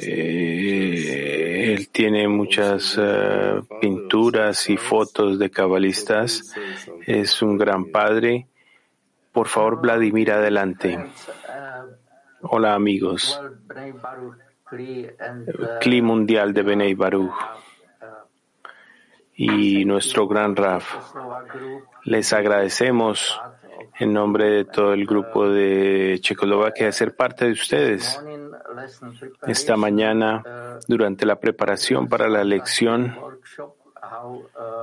Eh, 0.00 1.74
él 1.74 1.88
tiene 1.88 2.28
muchas 2.28 2.96
eh, 3.00 3.60
pinturas 3.80 4.70
y 4.70 4.76
fotos 4.76 5.38
de 5.38 5.50
cabalistas. 5.50 6.54
Es 7.06 7.42
un 7.42 7.58
gran 7.58 7.86
padre. 7.86 8.46
Por 9.32 9.48
favor, 9.48 9.80
Vladimir, 9.80 10.30
adelante. 10.30 10.96
Hola 12.46 12.74
amigos. 12.74 13.40
Cli 15.80 16.02
Mundial 16.02 16.52
de 16.52 16.62
Benei 16.62 16.94
Baruch. 16.94 17.34
y 19.36 19.84
nuestro 19.84 20.28
gran 20.28 20.54
Raf. 20.54 21.14
Les 22.04 22.32
agradecemos 22.32 23.40
en 23.98 24.12
nombre 24.12 24.50
de 24.50 24.64
todo 24.64 24.92
el 24.92 25.06
grupo 25.06 25.48
de 25.48 26.18
Checoslovaquia 26.20 26.92
ser 26.92 27.16
parte 27.16 27.46
de 27.46 27.52
ustedes. 27.52 28.22
Esta 29.46 29.76
mañana, 29.76 30.78
durante 30.86 31.26
la 31.26 31.40
preparación 31.40 32.08
para 32.08 32.28
la 32.28 32.44
lección, 32.44 33.16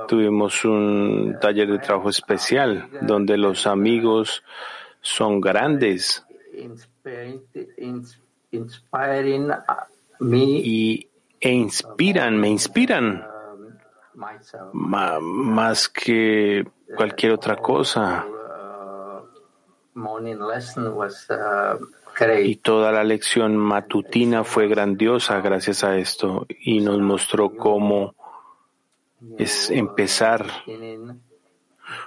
tuvimos 0.08 0.64
un 0.64 1.38
taller 1.40 1.70
de 1.70 1.78
trabajo 1.78 2.10
especial 2.10 2.88
donde 3.00 3.38
los 3.38 3.66
amigos 3.66 4.42
son 5.00 5.40
grandes 5.40 6.26
y, 10.20 11.08
e 11.40 11.50
inspiran, 11.50 12.38
me 12.38 12.48
inspiran. 12.48 13.26
Más 14.72 15.88
que 15.88 16.64
cualquier 16.96 17.32
otra 17.32 17.56
cosa. 17.56 18.24
Y 22.44 22.56
toda 22.56 22.92
la 22.92 23.04
lección 23.04 23.56
matutina 23.56 24.44
fue 24.44 24.68
grandiosa 24.68 25.40
gracias 25.40 25.82
a 25.82 25.96
esto. 25.96 26.46
Y 26.60 26.80
nos 26.80 27.00
mostró 27.00 27.56
cómo 27.56 28.14
es 29.38 29.70
empezar 29.70 30.46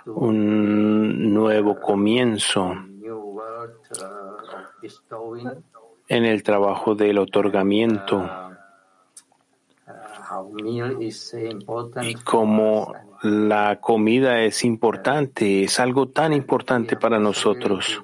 un 0.05 1.33
nuevo 1.33 1.79
comienzo 1.79 2.75
en 6.07 6.25
el 6.25 6.43
trabajo 6.43 6.95
del 6.95 7.17
otorgamiento 7.17 8.29
y 12.01 12.13
como 12.15 12.93
la 13.21 13.79
comida 13.79 14.41
es 14.41 14.63
importante, 14.63 15.63
es 15.63 15.79
algo 15.79 16.09
tan 16.09 16.33
importante 16.33 16.95
para 16.95 17.19
nosotros. 17.19 18.03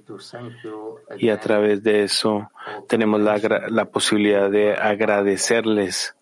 Y 1.17 1.29
a 1.29 1.39
través 1.39 1.83
de 1.83 2.03
eso 2.03 2.49
tenemos 2.87 3.21
la, 3.21 3.37
la 3.69 3.85
posibilidad 3.85 4.49
de 4.49 4.73
agradecerles 4.73 6.15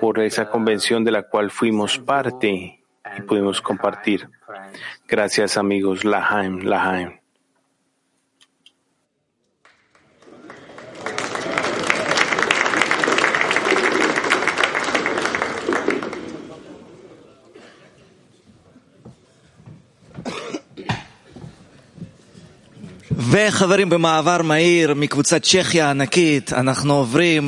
por 0.00 0.20
esa 0.20 0.48
convención 0.48 1.04
de 1.04 1.12
la 1.12 1.28
cual 1.28 1.50
fuimos 1.50 1.98
parte 1.98 2.80
y 3.16 3.22
pudimos 3.22 3.60
compartir. 3.60 4.28
Gracias 5.08 5.56
amigos. 5.56 6.04
Lahaim, 6.04 6.60
Lahaim. 6.60 7.21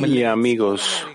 Y 0.07 0.23
amigos, 0.23 1.05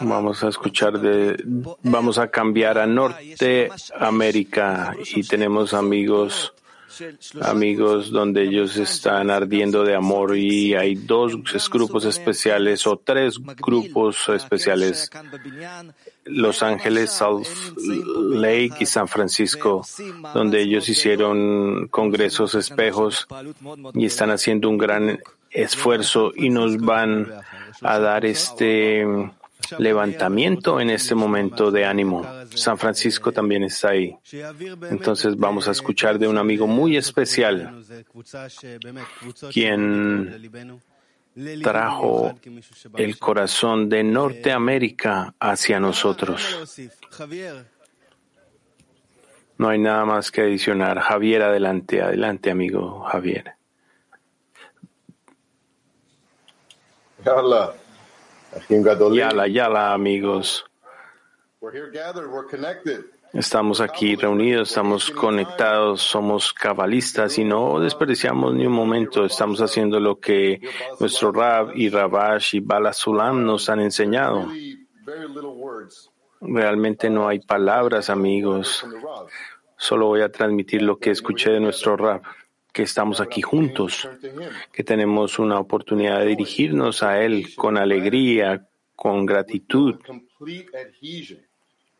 vamos 0.00 0.42
a 0.42 0.48
escuchar 0.48 1.00
de, 1.00 1.40
vamos 1.84 2.18
a 2.18 2.26
cambiar 2.26 2.78
a 2.78 2.86
Norteamérica 2.88 4.96
y 5.14 5.22
tenemos 5.22 5.72
amigos 5.72 6.52
amigos 7.40 8.10
donde 8.10 8.44
ellos 8.44 8.76
están 8.76 9.30
ardiendo 9.30 9.84
de 9.84 9.94
amor 9.94 10.36
y 10.36 10.74
hay 10.74 10.94
dos 10.94 11.36
grupos 11.70 12.04
especiales 12.04 12.86
o 12.86 12.96
tres 12.96 13.38
grupos 13.38 14.28
especiales, 14.28 15.10
Los 16.24 16.62
Ángeles, 16.62 17.10
Salt 17.12 17.46
Lake 17.76 18.76
y 18.80 18.86
San 18.86 19.08
Francisco, 19.08 19.84
donde 20.34 20.62
ellos 20.62 20.88
hicieron 20.88 21.88
congresos 21.88 22.54
espejos 22.54 23.26
y 23.94 24.06
están 24.06 24.30
haciendo 24.30 24.68
un 24.68 24.78
gran 24.78 25.20
esfuerzo 25.50 26.32
y 26.34 26.50
nos 26.50 26.76
van 26.78 27.32
a 27.82 27.98
dar 27.98 28.24
este 28.24 29.06
levantamiento 29.78 30.80
en 30.80 30.90
este 30.90 31.14
momento 31.14 31.70
de 31.70 31.84
ánimo. 31.84 32.24
San 32.54 32.78
Francisco 32.78 33.32
también 33.32 33.64
está 33.64 33.90
ahí. 33.90 34.16
Entonces 34.90 35.36
vamos 35.36 35.68
a 35.68 35.72
escuchar 35.72 36.18
de 36.18 36.28
un 36.28 36.38
amigo 36.38 36.66
muy 36.66 36.96
especial, 36.96 37.84
quien 39.52 40.80
trajo 41.62 42.34
el 42.96 43.18
corazón 43.18 43.88
de 43.88 44.02
Norteamérica 44.02 45.34
hacia 45.38 45.78
nosotros. 45.78 46.78
No 49.58 49.68
hay 49.68 49.78
nada 49.78 50.04
más 50.04 50.30
que 50.30 50.42
adicionar. 50.42 51.00
Javier, 51.00 51.42
adelante, 51.42 52.00
adelante, 52.00 52.50
amigo 52.50 53.00
Javier. 53.00 53.54
Hola. 57.24 57.74
Yala, 59.12 59.46
yala, 59.46 59.92
amigos. 59.92 60.64
Estamos 63.32 63.80
aquí 63.80 64.16
reunidos, 64.16 64.68
estamos 64.70 65.10
conectados, 65.10 66.00
somos 66.00 66.52
cabalistas 66.54 67.36
y 67.38 67.44
no 67.44 67.78
desperdiciamos 67.78 68.54
ni 68.54 68.66
un 68.66 68.72
momento. 68.72 69.24
Estamos 69.24 69.60
haciendo 69.60 70.00
lo 70.00 70.18
que 70.18 70.60
nuestro 70.98 71.30
Rab 71.30 71.72
y 71.74 71.90
Rabash 71.90 72.54
y 72.56 72.60
Bala 72.60 72.92
Sulam 72.92 73.44
nos 73.44 73.68
han 73.68 73.80
enseñado. 73.80 74.48
Realmente 76.40 77.10
no 77.10 77.28
hay 77.28 77.40
palabras, 77.40 78.08
amigos. 78.08 78.86
Solo 79.76 80.06
voy 80.06 80.22
a 80.22 80.32
transmitir 80.32 80.82
lo 80.82 80.98
que 80.98 81.10
escuché 81.10 81.50
de 81.50 81.60
nuestro 81.60 81.96
Rab 81.96 82.22
que 82.78 82.84
estamos 82.84 83.20
aquí 83.20 83.42
juntos, 83.42 84.08
que 84.70 84.84
tenemos 84.84 85.40
una 85.40 85.58
oportunidad 85.58 86.20
de 86.20 86.26
dirigirnos 86.26 87.02
a 87.02 87.20
Él 87.20 87.56
con 87.56 87.76
alegría, 87.76 88.68
con 88.94 89.26
gratitud, 89.26 89.96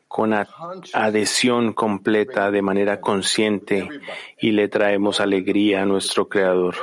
con 0.07 0.35
adhesión 0.93 1.73
completa 1.73 2.53
de 2.53 2.63
manera 2.63 3.01
consciente 3.01 3.89
y 4.41 4.53
le 4.53 4.69
traemos 4.69 5.19
alegría 5.19 5.83
a 5.83 5.85
nuestro 5.85 6.29
Creador, 6.29 6.77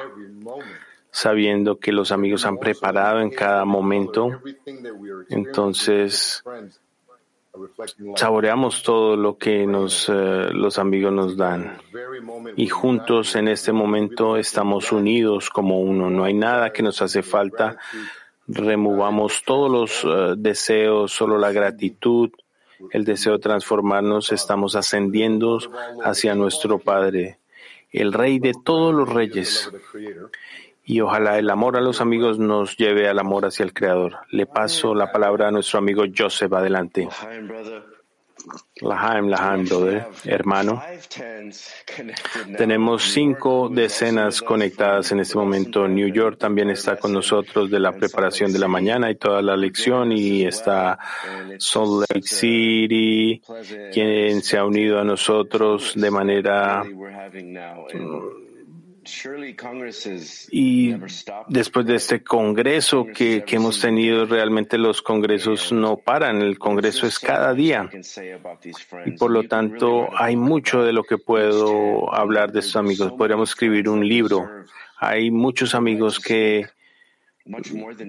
sabiendo 1.10 1.80
que 1.80 1.94
los 1.94 2.12
amigos 2.12 2.46
han 2.46 2.58
preparado 2.58 3.22
en 3.22 3.30
cada 3.30 3.64
momento. 3.64 4.42
Entonces, 5.30 6.44
saboreamos 8.16 8.84
todo 8.84 9.16
lo 9.16 9.38
que 9.38 9.66
nos, 9.66 10.10
eh, 10.10 10.50
los 10.52 10.78
amigos 10.80 11.14
nos 11.14 11.38
dan. 11.38 11.78
Y 12.56 12.68
juntos 12.68 13.36
en 13.36 13.48
este 13.48 13.72
momento 13.72 14.38
estamos 14.38 14.92
unidos 14.92 15.50
como 15.50 15.80
uno. 15.80 16.10
No 16.10 16.24
hay 16.24 16.34
nada 16.34 16.72
que 16.72 16.84
nos 16.84 17.02
hace 17.02 17.24
falta. 17.24 17.78
Removamos 18.48 19.44
todos 19.46 19.72
los 19.72 20.04
eh, 20.04 20.36
deseos, 20.38 21.12
solo 21.12 21.38
la 21.38 21.52
gratitud, 21.52 22.30
el 22.92 23.06
deseo 23.06 23.34
de 23.34 23.40
transformarnos. 23.40 24.32
Estamos 24.32 24.76
ascendiendo 24.76 25.60
hacia 26.04 26.36
nuestro 26.36 26.80
Padre, 26.80 27.40
el 27.92 28.14
Rey 28.14 28.40
de 28.40 28.54
todos 28.64 28.94
los 28.94 29.10
reyes 29.10 29.72
y 30.86 31.02
ojalá 31.02 31.40
el 31.40 31.50
amor 31.50 31.78
a 31.78 31.82
los 31.82 32.00
amigos 32.00 32.38
nos 32.38 32.78
lleve 32.78 33.10
al 33.10 33.20
amor 33.20 33.46
hacia 33.46 33.64
el 33.64 33.74
Creador. 33.74 34.18
Le 34.30 34.46
paso 34.46 34.94
la 34.94 35.12
palabra 35.12 35.48
a 35.48 35.52
nuestro 35.52 35.80
amigo 35.80 36.04
Joseph. 36.16 36.54
Adelante. 36.54 37.08
Lahaim, 38.82 39.28
Lahaim, 39.28 39.66
brother, 39.66 40.06
hermano. 40.26 40.84
Tenemos 42.58 43.04
cinco 43.04 43.70
decenas 43.70 44.42
conectadas 44.42 45.12
en 45.12 45.22
este 45.22 45.38
momento. 45.38 45.88
New 45.88 46.10
York 46.10 46.38
también 46.38 46.70
está 46.70 46.98
con 46.98 47.12
nosotros 47.14 47.72
de 47.72 47.80
la 47.80 47.94
preparación 47.94 48.54
de 48.54 48.60
la 48.60 48.68
mañana 48.68 49.10
y 49.10 49.16
toda 49.16 49.42
la 49.42 49.58
lección 49.58 50.12
y 50.12 50.46
está 50.46 51.00
Salt 51.58 52.06
Lake 52.08 52.28
City, 52.28 53.42
quien 53.92 54.44
se 54.44 54.58
ha 54.58 54.66
unido 54.66 55.00
a 55.00 55.04
nosotros 55.04 55.94
de 55.96 56.12
manera 56.12 56.84
y 60.52 60.96
después 61.48 61.86
de 61.86 61.96
este 61.96 62.24
congreso 62.24 63.06
que, 63.06 63.44
que, 63.44 63.56
hemos 63.58 63.80
tenido, 63.80 64.26
realmente 64.26 64.78
los 64.78 65.02
congresos 65.02 65.72
no 65.72 65.98
paran, 65.98 66.42
el 66.42 66.58
congreso 66.58 67.06
es 67.06 67.20
cada 67.20 67.54
día. 67.54 67.90
Y 69.06 69.12
por 69.12 69.32
lo 69.32 69.44
tanto, 69.44 70.10
hay 70.18 70.36
mucho 70.36 70.84
de 70.84 70.94
lo 70.94 71.04
que 71.04 71.18
puedo 71.18 72.14
hablar 72.14 72.52
de 72.52 72.60
estos 72.60 72.78
amigos. 72.78 73.12
Podríamos 73.14 73.50
escribir 73.50 73.90
un 73.90 74.08
libro. 74.08 74.50
Hay 74.98 75.30
muchos 75.30 75.76
amigos 75.76 76.20
que 76.20 76.66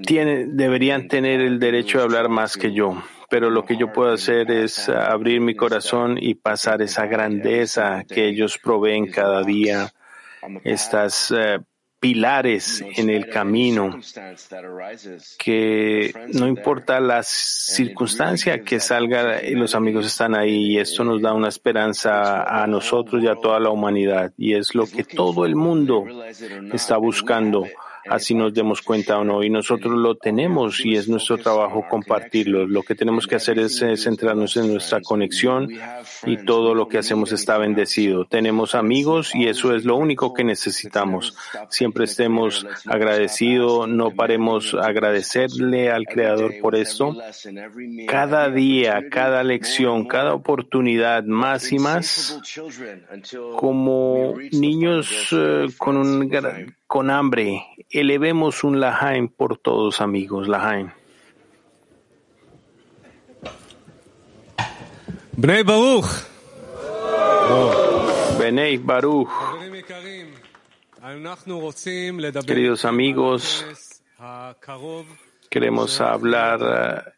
tienen, 0.06 0.56
deberían 0.56 1.08
tener 1.08 1.40
el 1.40 1.58
derecho 1.58 1.98
de 1.98 2.04
hablar 2.04 2.28
más 2.28 2.56
que 2.56 2.72
yo. 2.72 3.02
Pero 3.28 3.50
lo 3.50 3.64
que 3.64 3.76
yo 3.76 3.92
puedo 3.92 4.12
hacer 4.12 4.50
es 4.50 4.88
abrir 4.88 5.40
mi 5.40 5.54
corazón 5.54 6.16
y 6.18 6.36
pasar 6.36 6.80
esa 6.80 7.06
grandeza 7.06 8.04
que 8.08 8.28
ellos 8.28 8.58
proveen 8.62 9.10
cada 9.10 9.42
día 9.42 9.92
estas 10.64 11.32
eh, 11.36 11.58
pilares 11.98 12.84
en 12.96 13.10
el 13.10 13.28
camino, 13.28 13.98
que 15.38 16.14
no 16.34 16.46
importa 16.46 17.00
la 17.00 17.22
circunstancia 17.22 18.62
que 18.62 18.80
salga, 18.80 19.40
los 19.42 19.74
amigos 19.74 20.06
están 20.06 20.36
ahí 20.36 20.72
y 20.72 20.78
esto 20.78 21.04
nos 21.04 21.22
da 21.22 21.32
una 21.32 21.48
esperanza 21.48 22.42
a 22.42 22.66
nosotros 22.66 23.22
y 23.22 23.28
a 23.28 23.34
toda 23.36 23.58
la 23.60 23.70
humanidad 23.70 24.32
y 24.36 24.54
es 24.54 24.74
lo 24.74 24.86
que 24.86 25.04
todo 25.04 25.46
el 25.46 25.56
mundo 25.56 26.04
está 26.72 26.96
buscando 26.96 27.66
así 28.08 28.34
nos 28.34 28.52
demos 28.54 28.82
cuenta 28.82 29.18
o 29.18 29.24
no. 29.24 29.42
Y 29.42 29.50
nosotros 29.50 29.94
lo 29.94 30.16
tenemos 30.16 30.84
y 30.84 30.96
es 30.96 31.08
nuestro 31.08 31.38
trabajo 31.38 31.84
compartirlo. 31.88 32.66
Lo 32.66 32.82
que 32.82 32.94
tenemos 32.94 33.26
que 33.26 33.36
hacer 33.36 33.58
es 33.58 33.84
centrarnos 33.96 34.56
en 34.56 34.72
nuestra 34.72 35.00
conexión 35.00 35.68
y 36.24 36.36
todo 36.44 36.74
lo 36.74 36.88
que 36.88 36.98
hacemos 36.98 37.32
está 37.32 37.58
bendecido. 37.58 38.24
Tenemos 38.24 38.74
amigos 38.74 39.34
y 39.34 39.48
eso 39.48 39.74
es 39.74 39.84
lo 39.84 39.96
único 39.96 40.34
que 40.34 40.44
necesitamos. 40.44 41.36
Siempre 41.70 42.04
estemos 42.04 42.66
agradecidos, 42.86 43.88
no 43.88 44.10
paremos 44.10 44.74
agradecerle 44.74 45.90
al 45.90 46.06
Creador 46.06 46.54
por 46.60 46.74
esto. 46.76 47.16
Cada 48.06 48.50
día, 48.50 49.04
cada 49.10 49.42
lección, 49.42 50.06
cada 50.06 50.34
oportunidad, 50.34 51.24
más 51.24 51.72
y 51.72 51.78
más, 51.78 52.40
como 53.56 54.34
niños 54.52 55.28
eh, 55.32 55.66
con 55.78 55.96
un 55.96 56.28
con 56.86 57.10
hambre. 57.10 57.66
Elevemos 57.90 58.64
un 58.64 58.80
Lahaim 58.80 59.28
por 59.28 59.58
todos, 59.58 60.00
amigos. 60.00 60.48
Lahaim. 60.48 60.90
Bnei 65.32 65.62
Baruch. 65.62 66.06
Bnei 68.38 68.78
Baruch. 68.78 69.28
Queridos 72.46 72.84
amigos, 72.84 73.64
queremos 75.48 76.00
hablar 76.00 77.04
eh, 77.06 77.12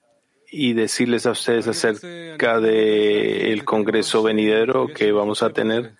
y 0.51 0.73
decirles 0.75 1.25
a 1.25 1.31
ustedes 1.31 1.69
acerca 1.69 2.61
del 2.61 3.47
el 3.47 3.65
Congreso 3.65 4.23
venidero 4.23 4.89
que 4.89 5.11
vamos 5.13 5.43
a 5.43 5.51
tener 5.51 5.95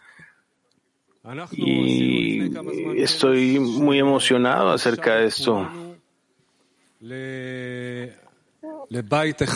y 1.53 3.03
estoy 3.03 3.59
muy 3.59 3.99
emocionado 3.99 4.71
acerca 4.71 5.17
de 5.17 5.27
esto. 5.27 5.69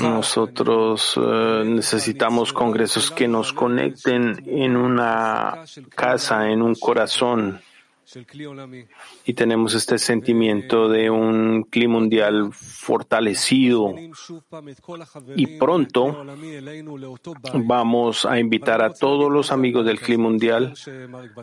Nosotros 0.03 1.15
eh, 1.17 1.63
necesitamos 1.65 2.53
congresos 2.53 3.11
que 3.11 3.27
nos 3.27 3.53
conecten 3.53 4.45
en 4.47 4.77
una 4.77 5.65
casa, 5.95 6.51
en 6.51 6.63
un 6.63 6.75
corazón 6.75 7.61
y 9.25 9.35
tenemos 9.35 9.75
este 9.75 9.99
sentimiento 9.99 10.89
de 10.89 11.11
un 11.11 11.65
clima 11.65 11.95
mundial 11.95 12.53
fortalecido 12.53 13.95
y 15.37 15.47
pronto 15.59 16.25
vamos 17.55 18.25
a 18.25 18.39
invitar 18.39 18.83
a 18.83 18.93
todos 18.93 19.31
los 19.31 19.53
amigos 19.53 19.87
del 19.87 20.01
clima 20.01 20.25
mundial 20.25 20.75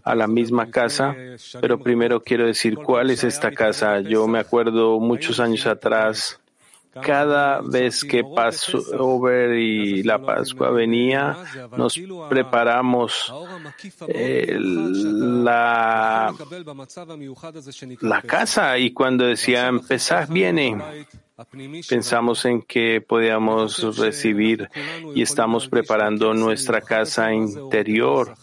a 0.03 0.15
la 0.15 0.27
misma 0.27 0.69
casa, 0.69 1.15
pero 1.61 1.79
primero 1.79 2.21
quiero 2.21 2.45
decir 2.45 2.75
cuál 2.75 3.09
es 3.09 3.23
esta 3.23 3.51
casa. 3.51 4.01
Yo 4.01 4.27
me 4.27 4.39
acuerdo 4.39 4.99
muchos 4.99 5.39
años 5.39 5.65
atrás 5.65 6.39
cada 7.01 7.61
vez 7.61 8.03
que 8.03 8.23
Passover 8.23 9.57
y 9.57 10.03
la 10.03 10.19
Pascua 10.19 10.71
venía, 10.71 11.37
nos 11.75 11.99
preparamos 12.29 13.33
la, 15.39 16.33
la 18.01 18.21
casa 18.21 18.77
y 18.77 18.91
cuando 18.91 19.25
decían 19.25 19.79
Pesach 19.81 20.29
viene, 20.29 21.05
pensamos 21.87 22.45
en 22.45 22.61
que 22.61 23.01
podíamos 23.01 23.97
recibir 23.97 24.69
y 25.15 25.21
estamos 25.21 25.67
preparando 25.67 26.33
nuestra 26.33 26.81
casa 26.81 27.33
interior. 27.33 28.35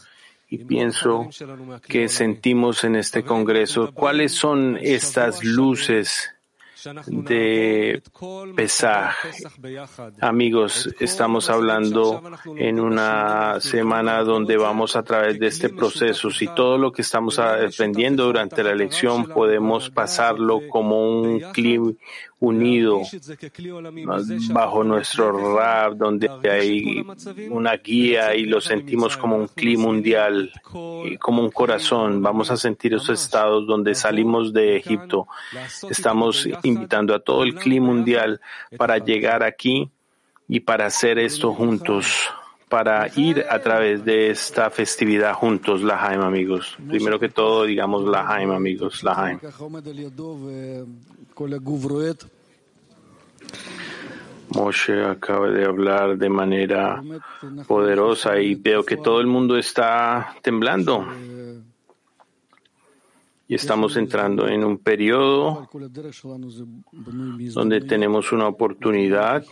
Y 0.49 0.59
pienso 0.59 1.29
que 1.89 2.09
sentimos 2.09 2.85
en 2.85 2.95
este 2.95 3.25
Congreso 3.25 3.91
cuáles 3.93 4.31
son 4.31 4.79
estas 4.81 5.43
luces 5.43 6.36
de 7.07 8.03
Pesaj. 8.55 9.15
Amigos, 10.21 10.95
estamos 11.01 11.51
hablando 11.51 12.23
en 12.57 12.81
una 12.81 13.61
semana 13.61 14.23
donde 14.23 14.57
vamos 14.57 14.97
a 14.97 15.03
través 15.03 15.39
de 15.39 15.49
este 15.49 15.69
proceso. 15.69 16.31
Si 16.31 16.47
todo 16.49 16.79
lo 16.79 16.93
que 16.93 17.03
estamos 17.03 17.39
aprendiendo 17.39 18.25
durante 18.25 18.63
la 18.63 18.71
elección 18.71 19.27
podemos 19.27 19.91
pasarlo 19.91 20.61
como 20.69 21.21
un 21.21 21.41
clip 21.53 21.99
unido 22.39 23.01
bajo 24.51 24.85
nuestro 24.85 25.57
rap, 25.57 25.95
donde 25.95 26.29
hay 26.51 27.05
una 27.51 27.77
guía 27.77 28.35
y 28.35 28.45
lo 28.45 28.61
sentimos 28.61 29.17
como 29.17 29.37
un 29.37 29.49
clima 29.49 29.85
mundial, 29.85 30.53
como 31.19 31.43
un 31.43 31.51
corazón. 31.51 32.23
Vamos 32.23 32.51
a 32.51 32.57
sentir 32.57 32.95
esos 32.95 33.21
estados 33.21 33.67
donde 33.67 33.95
salimos 33.95 34.53
de 34.53 34.77
Egipto. 34.77 35.27
Estamos 35.89 36.47
invitando 36.63 37.15
a 37.15 37.21
todo 37.21 37.43
el 37.43 37.55
clima 37.55 37.87
mundial 37.87 38.41
para 38.77 38.99
llegar 38.99 39.43
aquí 39.43 39.91
y 40.49 40.61
para 40.61 40.87
hacer 40.87 41.19
esto 41.19 41.53
juntos 41.53 42.31
para 42.69 43.09
ir 43.17 43.45
a 43.49 43.61
través 43.61 44.05
de 44.05 44.31
esta 44.31 44.71
festividad 44.71 45.35
juntos, 45.35 45.83
la 45.83 45.99
Jaime 45.99 46.25
amigos. 46.25 46.77
Primero 46.89 47.19
que 47.19 47.29
todo, 47.29 47.65
digamos 47.65 48.05
la 48.05 48.25
Jaime 48.25 48.55
amigos, 48.55 49.03
la 49.05 49.15
Jaime. 49.15 49.41
Moshe 54.49 55.05
acaba 55.05 55.49
de 55.51 55.65
hablar 55.65 56.17
de 56.17 56.29
manera 56.29 57.03
poderosa 57.67 58.39
y 58.39 58.55
veo 58.55 58.85
que 58.85 58.97
todo 58.97 59.21
el 59.21 59.27
mundo 59.27 59.57
está 59.57 60.35
temblando. 60.43 61.07
Y 63.49 63.55
estamos 63.55 63.97
entrando 63.97 64.49
en 64.49 64.65
un 64.65 64.79
periodo 64.79 65.69
donde 67.55 67.81
tenemos 67.83 68.33
una 68.33 68.49
oportunidad 68.49 69.45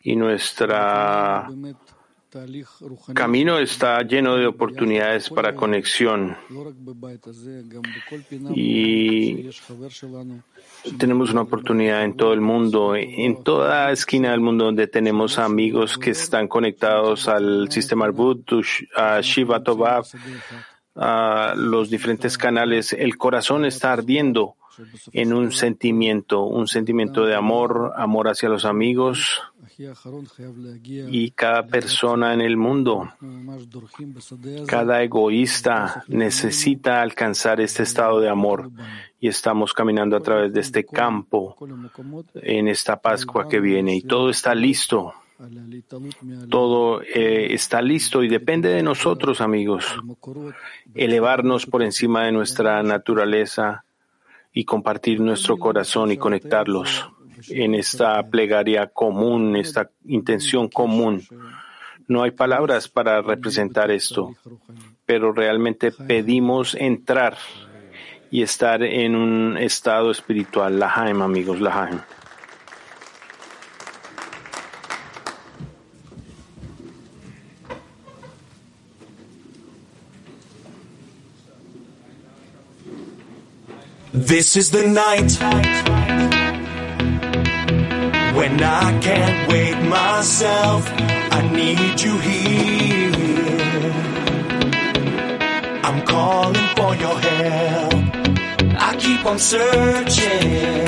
y 0.00 0.16
nuestra 0.16 1.48
camino 3.14 3.58
está 3.58 4.02
lleno 4.02 4.36
de 4.36 4.46
oportunidades 4.46 5.30
para 5.30 5.54
conexión. 5.54 6.36
Y 8.54 9.48
tenemos 10.98 11.30
una 11.30 11.40
oportunidad 11.42 12.04
en 12.04 12.16
todo 12.16 12.34
el 12.34 12.42
mundo, 12.42 12.94
en 12.96 13.42
toda 13.42 13.90
esquina 13.92 14.32
del 14.32 14.40
mundo 14.40 14.66
donde 14.66 14.86
tenemos 14.86 15.38
amigos 15.38 15.96
que 15.96 16.10
están 16.10 16.48
conectados 16.48 17.28
al 17.28 17.70
sistema 17.70 18.04
Arbut, 18.04 18.46
a 18.94 19.20
Shiva 19.22 19.62
Tobav, 19.62 20.04
a 20.96 21.54
los 21.56 21.88
diferentes 21.88 22.36
canales. 22.36 22.92
El 22.92 23.16
corazón 23.16 23.64
está 23.64 23.94
ardiendo 23.94 24.56
en 25.12 25.32
un 25.32 25.50
sentimiento, 25.50 26.42
un 26.42 26.68
sentimiento 26.68 27.24
de 27.24 27.34
amor, 27.34 27.94
amor 27.96 28.28
hacia 28.28 28.48
los 28.48 28.64
amigos, 28.64 29.42
y 31.10 31.30
cada 31.30 31.66
persona 31.66 32.34
en 32.34 32.40
el 32.40 32.56
mundo, 32.56 33.08
cada 34.66 35.02
egoísta 35.02 36.04
necesita 36.08 37.00
alcanzar 37.00 37.60
este 37.60 37.84
estado 37.84 38.18
de 38.18 38.28
amor 38.28 38.70
y 39.20 39.28
estamos 39.28 39.72
caminando 39.72 40.16
a 40.16 40.20
través 40.20 40.52
de 40.52 40.60
este 40.60 40.84
campo 40.84 41.56
en 42.34 42.66
esta 42.66 43.00
Pascua 43.00 43.48
que 43.48 43.60
viene 43.60 43.94
y 43.94 44.02
todo 44.02 44.30
está 44.30 44.54
listo. 44.54 45.14
Todo 46.50 47.00
eh, 47.02 47.54
está 47.54 47.80
listo 47.80 48.24
y 48.24 48.28
depende 48.28 48.70
de 48.70 48.82
nosotros, 48.82 49.40
amigos, 49.40 49.86
elevarnos 50.96 51.64
por 51.66 51.84
encima 51.84 52.24
de 52.24 52.32
nuestra 52.32 52.82
naturaleza 52.82 53.84
y 54.52 54.64
compartir 54.64 55.20
nuestro 55.20 55.56
corazón 55.56 56.10
y 56.10 56.16
conectarlos 56.16 57.08
en 57.48 57.74
esta 57.74 58.22
plegaria 58.28 58.86
común, 58.86 59.56
esta 59.56 59.90
intención 60.06 60.68
común. 60.68 61.22
No 62.06 62.22
hay 62.22 62.30
palabras 62.30 62.88
para 62.88 63.20
representar 63.20 63.90
esto, 63.90 64.34
pero 65.04 65.32
realmente 65.32 65.92
pedimos 65.92 66.74
entrar 66.74 67.36
y 68.30 68.42
estar 68.42 68.82
en 68.82 69.14
un 69.14 69.56
estado 69.58 70.10
espiritual. 70.10 70.78
Lahaim, 70.78 71.22
amigos, 71.22 71.60
the 84.70 84.86
night. 84.86 86.07
When 88.38 88.62
I 88.62 89.00
can't 89.00 89.50
wait 89.50 89.76
myself, 89.82 90.88
I 91.38 91.40
need 91.52 92.00
you 92.00 92.16
here. 92.18 93.10
I'm 95.82 96.06
calling 96.06 96.68
for 96.76 96.94
your 96.94 97.18
help. 97.18 97.94
I 98.78 98.94
keep 98.96 99.26
on 99.26 99.40
searching, 99.40 100.86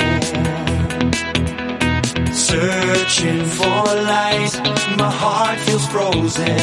searching 2.31 3.43
for 3.43 3.83
light. 4.11 4.53
My 4.97 5.11
heart 5.11 5.59
feels 5.59 5.85
frozen 5.87 6.57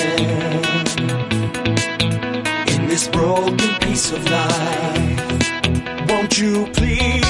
in 2.75 2.89
this 2.89 3.09
broken 3.09 3.75
piece 3.83 4.11
of 4.11 4.25
life. 4.25 6.09
Won't 6.09 6.39
you 6.39 6.67
please? 6.73 7.28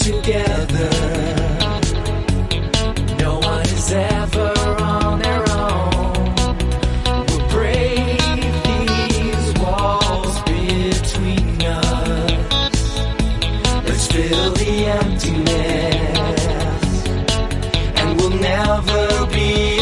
together. 0.00 0.90
No 3.18 3.38
one 3.38 3.62
is 3.62 3.92
ever 3.92 4.52
on 4.80 5.18
their 5.20 5.44
own. 5.50 6.34
We'll 7.26 7.48
brave 7.50 8.54
these 8.64 9.52
walls 9.60 10.36
between 10.42 11.62
us. 11.62 12.82
Let's 13.88 14.06
fill 14.06 14.52
the 14.52 14.72
emptiness, 15.00 16.40
and 18.00 18.08
we'll 18.18 18.30
never 18.30 19.26
be. 19.26 19.79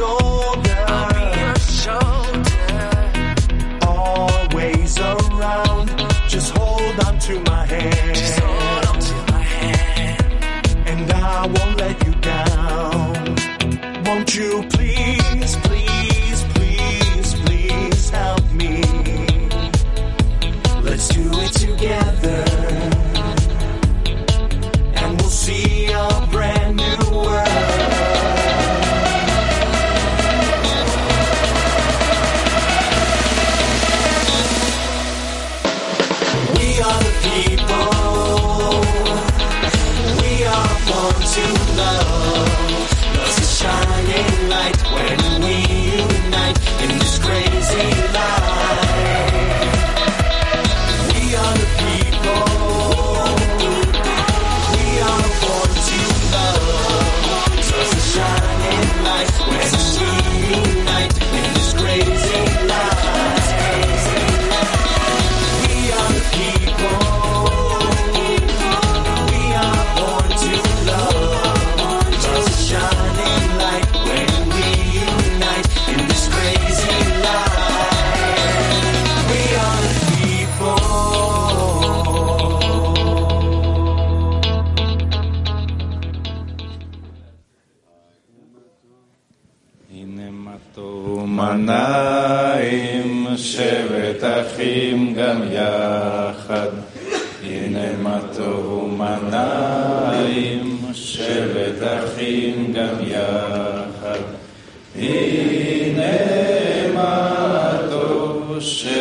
show. 0.00 0.59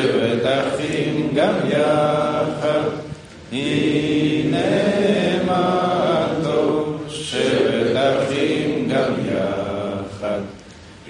שבט 0.10 0.46
אחים 0.46 1.30
גם 1.36 1.54
יחד. 1.70 2.90
הנה 3.52 4.60
מה 5.46 6.28
טוב, 6.44 7.04
שבט 7.10 7.96
אחים 7.96 8.88
גם 8.90 9.14
יחד. 9.26 10.40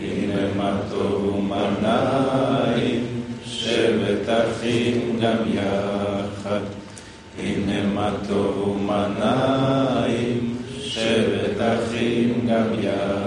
הנה 0.02 0.42
מה 0.58 0.80
טוב 0.90 1.36
ומה 1.36 1.70
נעים, 1.82 3.06
שבט 3.46 4.30
אחים 4.30 5.20
גם 5.22 5.38
יחד. 5.54 6.62
הנה 7.40 7.84
מה 7.94 8.12
טוב 8.28 8.68
ומה 8.68 9.08
נעים, 9.20 10.56
שבט 10.82 11.62
אחים 11.62 12.48
גם 12.50 12.68
יחד. 12.80 13.19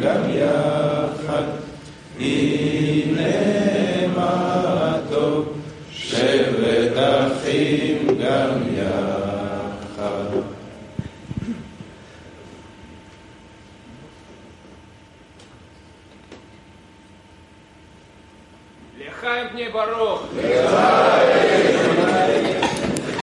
Gloria 0.00 0.75